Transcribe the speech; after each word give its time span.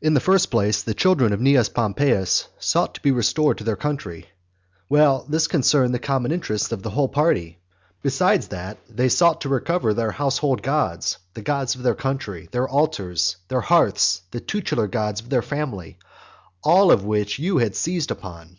In 0.00 0.14
the 0.14 0.20
first 0.24 0.50
place, 0.50 0.80
the 0.82 0.94
children 0.94 1.34
of 1.34 1.38
Cnaeus 1.38 1.68
Pompeius 1.68 2.48
sought 2.58 2.94
to 2.94 3.02
be 3.02 3.10
restored 3.10 3.58
to 3.58 3.64
their 3.64 3.76
country. 3.76 4.30
Well, 4.88 5.26
this 5.28 5.48
concerned 5.48 5.92
the 5.92 5.98
common 5.98 6.32
interests 6.32 6.72
of 6.72 6.82
the 6.82 6.88
whole 6.88 7.08
party. 7.10 7.58
Besides 8.00 8.48
that, 8.48 8.78
they 8.88 9.10
sought 9.10 9.42
to 9.42 9.50
recover 9.50 9.92
their 9.92 10.12
household 10.12 10.62
gods, 10.62 11.18
the 11.34 11.42
gods 11.42 11.74
of 11.74 11.82
their 11.82 11.94
country, 11.94 12.48
their 12.52 12.66
altars, 12.66 13.36
their 13.48 13.60
hearths, 13.60 14.22
the 14.30 14.40
tutelar 14.40 14.86
gods 14.86 15.20
of 15.20 15.28
their 15.28 15.42
family; 15.42 15.98
all 16.62 16.90
of 16.90 17.04
which 17.04 17.38
you 17.38 17.58
had 17.58 17.76
seized 17.76 18.10
upon. 18.10 18.52